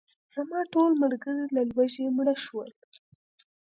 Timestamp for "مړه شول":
2.17-2.69